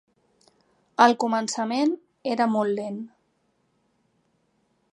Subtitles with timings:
[1.03, 1.93] Al començament,
[2.31, 2.97] era molt lent.